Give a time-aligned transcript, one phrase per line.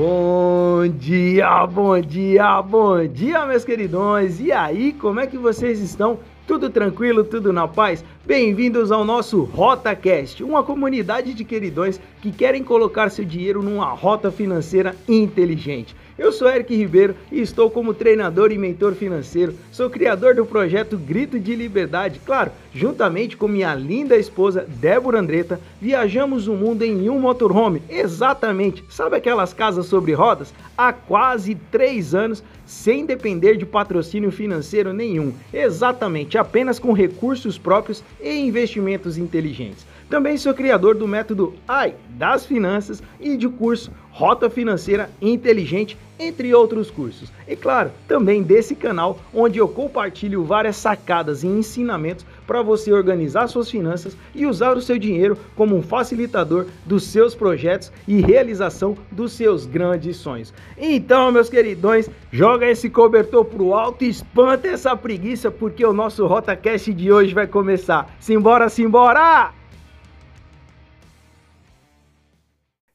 [0.00, 4.40] Bom dia, bom dia, bom dia, meus queridões!
[4.40, 6.18] E aí, como é que vocês estão?
[6.46, 8.02] Tudo tranquilo, tudo na paz?
[8.30, 14.30] Bem-vindos ao nosso RotaCast, uma comunidade de queridões que querem colocar seu dinheiro numa rota
[14.30, 15.96] financeira inteligente.
[16.16, 19.54] Eu sou Eric Ribeiro e estou como treinador e mentor financeiro.
[19.72, 22.20] Sou criador do projeto Grito de Liberdade.
[22.26, 27.82] Claro, juntamente com minha linda esposa Débora Andretta, viajamos o mundo em um motorhome.
[27.88, 30.52] Exatamente, sabe aquelas casas sobre rodas?
[30.76, 35.32] Há quase três anos, sem depender de patrocínio financeiro nenhum.
[35.52, 39.86] Exatamente, apenas com recursos próprios e investimentos inteligentes.
[40.10, 46.52] Também sou criador do método AI das finanças e de curso Rota Financeira Inteligente, entre
[46.52, 47.32] outros cursos.
[47.46, 53.46] E claro, também desse canal onde eu compartilho várias sacadas e ensinamentos para você organizar
[53.46, 58.98] suas finanças e usar o seu dinheiro como um facilitador dos seus projetos e realização
[59.12, 60.52] dos seus grandes sonhos.
[60.76, 66.26] Então, meus queridões, joga esse cobertor pro alto e espanta essa preguiça porque o nosso
[66.26, 68.12] RotaCast de hoje vai começar.
[68.18, 69.59] Simbora, simbora!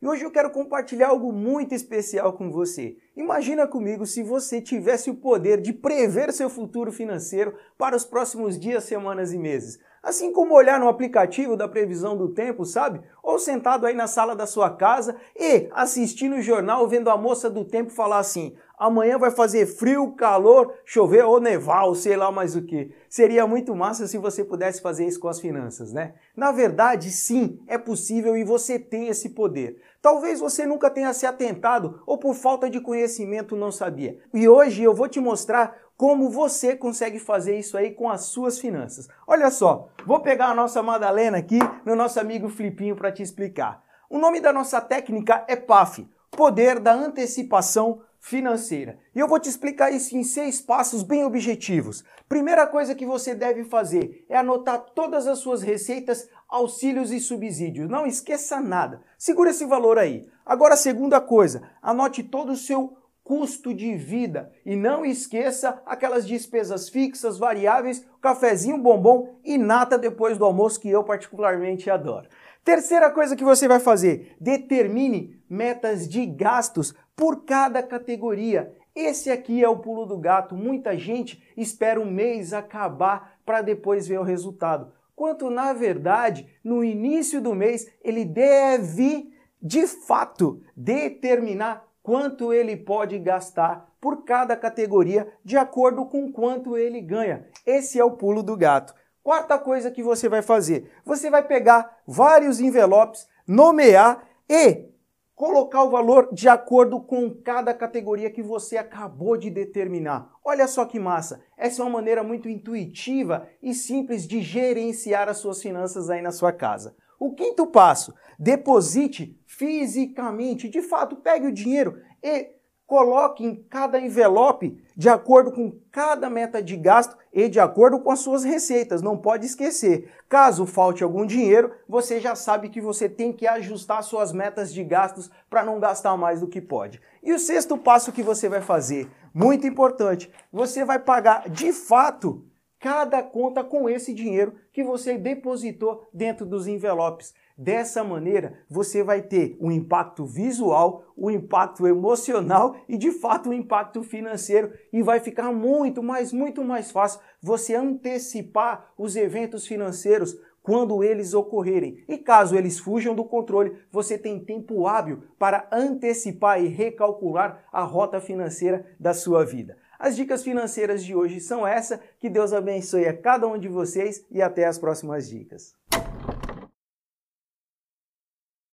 [0.05, 2.95] E hoje eu quero compartilhar algo muito especial com você.
[3.17, 8.59] Imagina comigo se você tivesse o poder de prever seu futuro financeiro para os próximos
[8.59, 9.79] dias, semanas e meses.
[10.05, 13.01] Assim como olhar no aplicativo da previsão do tempo, sabe?
[13.23, 17.49] Ou sentado aí na sala da sua casa e assistindo o jornal vendo a moça
[17.49, 22.31] do tempo falar assim: amanhã vai fazer frio, calor, chover ou nevar, ou sei lá
[22.31, 22.91] mais o que.
[23.09, 26.13] Seria muito massa se você pudesse fazer isso com as finanças, né?
[26.35, 29.81] Na verdade, sim, é possível e você tem esse poder.
[30.03, 34.19] Talvez você nunca tenha se atentado ou por falta de conhecimento não sabia.
[34.31, 38.59] E hoje eu vou te mostrar como você consegue fazer isso aí com as suas
[38.59, 39.07] finanças.
[39.25, 43.83] Olha só, vou pegar a nossa Madalena aqui, meu nosso amigo Flipinho, para te explicar.
[44.09, 48.99] O nome da nossa técnica é PAF, Poder da Antecipação Financeira.
[49.15, 52.03] E eu vou te explicar isso em seis passos bem objetivos.
[52.27, 57.87] Primeira coisa que você deve fazer é anotar todas as suas receitas, auxílios e subsídios.
[57.87, 59.01] Não esqueça nada.
[59.17, 60.27] Segura esse valor aí.
[60.45, 64.53] Agora, segunda coisa, anote todo o seu custo de vida.
[64.63, 70.89] E não esqueça aquelas despesas fixas, variáveis, cafezinho, bombom e nata depois do almoço que
[70.89, 72.29] eu particularmente adoro.
[72.63, 78.71] Terceira coisa que você vai fazer, determine metas de gastos por cada categoria.
[78.95, 80.55] Esse aqui é o pulo do gato.
[80.55, 84.91] Muita gente espera um mês acabar para depois ver o resultado.
[85.15, 93.17] Quanto na verdade, no início do mês, ele deve de fato determinar quanto ele pode
[93.17, 97.47] gastar por cada categoria de acordo com quanto ele ganha.
[97.65, 98.93] Esse é o pulo do gato.
[99.23, 104.85] Quarta coisa que você vai fazer: você vai pegar vários envelopes, nomear e
[105.33, 110.29] colocar o valor de acordo com cada categoria que você acabou de determinar.
[110.45, 111.43] Olha só que massa!
[111.57, 116.31] Essa é uma maneira muito intuitiva e simples de gerenciar as suas finanças aí na
[116.31, 116.95] sua casa.
[117.19, 120.69] O quinto passo: deposite fisicamente.
[120.69, 122.55] De fato, pegue o dinheiro e
[122.87, 128.11] coloque em cada envelope de acordo com cada meta de gasto e de acordo com
[128.11, 129.01] as suas receitas.
[129.01, 130.11] Não pode esquecer.
[130.29, 134.83] Caso falte algum dinheiro, você já sabe que você tem que ajustar suas metas de
[134.83, 137.01] gastos para não gastar mais do que pode.
[137.23, 142.43] E o sexto passo que você vai fazer, muito importante, você vai pagar de fato
[142.79, 147.33] cada conta com esse dinheiro que você depositou dentro dos envelopes.
[147.57, 153.53] Dessa maneira, você vai ter um impacto visual, um impacto emocional e de fato um
[153.53, 160.37] impacto financeiro e vai ficar muito, mais muito mais fácil você antecipar os eventos financeiros
[160.65, 162.03] quando eles ocorrerem.
[162.09, 167.83] E caso eles fujam do controle, você tem tempo hábil para antecipar e recalcular a
[167.83, 169.77] rota financeira da sua vida.
[169.99, 171.99] As dicas financeiras de hoje são essa.
[172.19, 175.73] Que Deus abençoe a cada um de vocês e até as próximas dicas.